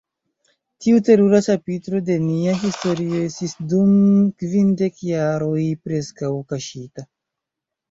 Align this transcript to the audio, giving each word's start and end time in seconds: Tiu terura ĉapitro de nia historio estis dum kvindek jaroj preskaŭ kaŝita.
Tiu 0.85 1.01
terura 1.09 1.41
ĉapitro 1.47 2.01
de 2.07 2.15
nia 2.29 2.55
historio 2.63 3.21
estis 3.27 3.55
dum 3.75 3.93
kvindek 4.43 4.99
jaroj 5.11 5.69
preskaŭ 5.87 6.35
kaŝita. 6.57 7.09